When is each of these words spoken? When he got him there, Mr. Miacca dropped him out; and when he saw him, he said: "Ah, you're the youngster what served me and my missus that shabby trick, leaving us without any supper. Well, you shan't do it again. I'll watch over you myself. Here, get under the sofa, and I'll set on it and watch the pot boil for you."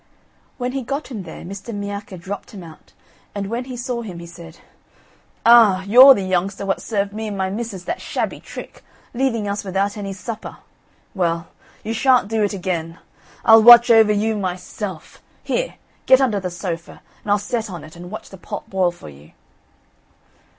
When 0.57 0.71
he 0.71 0.81
got 0.81 1.09
him 1.11 1.21
there, 1.21 1.43
Mr. 1.43 1.75
Miacca 1.79 2.17
dropped 2.17 2.55
him 2.55 2.63
out; 2.63 2.91
and 3.35 3.51
when 3.51 3.65
he 3.65 3.77
saw 3.77 4.01
him, 4.01 4.17
he 4.17 4.25
said: 4.25 4.57
"Ah, 5.45 5.83
you're 5.83 6.15
the 6.15 6.23
youngster 6.23 6.65
what 6.65 6.81
served 6.81 7.13
me 7.13 7.27
and 7.27 7.37
my 7.37 7.51
missus 7.51 7.83
that 7.85 8.01
shabby 8.01 8.39
trick, 8.39 8.83
leaving 9.13 9.47
us 9.47 9.63
without 9.63 9.97
any 9.97 10.11
supper. 10.11 10.57
Well, 11.13 11.49
you 11.83 11.93
shan't 11.93 12.29
do 12.29 12.43
it 12.43 12.51
again. 12.53 12.97
I'll 13.45 13.61
watch 13.61 13.91
over 13.91 14.11
you 14.11 14.35
myself. 14.35 15.21
Here, 15.43 15.75
get 16.07 16.19
under 16.19 16.39
the 16.39 16.49
sofa, 16.49 17.03
and 17.23 17.29
I'll 17.29 17.37
set 17.37 17.69
on 17.69 17.83
it 17.83 17.95
and 17.95 18.09
watch 18.09 18.31
the 18.31 18.37
pot 18.37 18.71
boil 18.71 18.89
for 18.89 19.07
you." 19.07 19.33